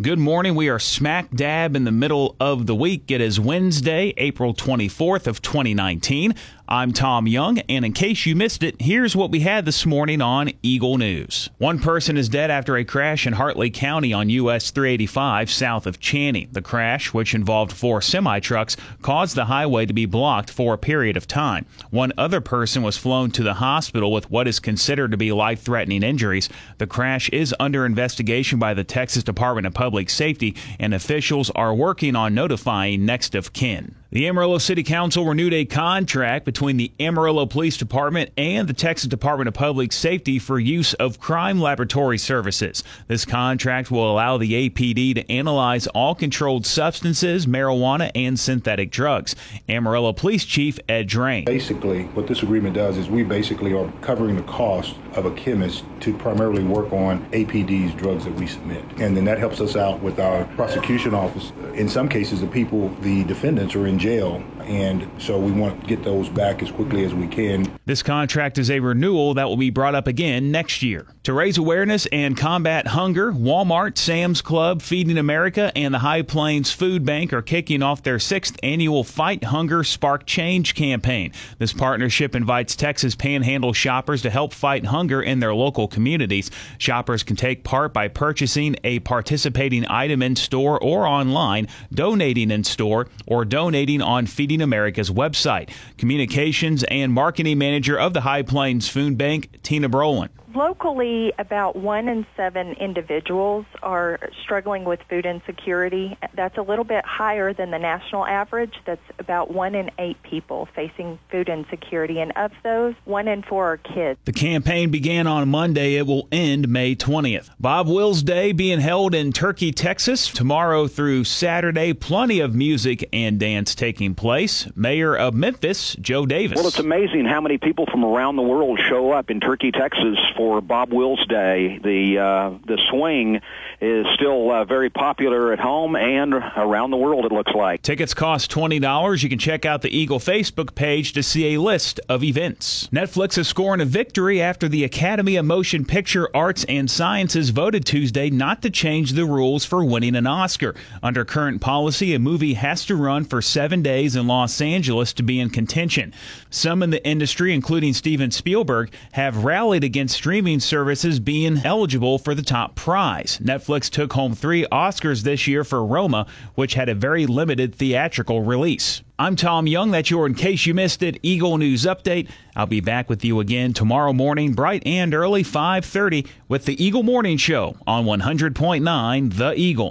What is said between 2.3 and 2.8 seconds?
of the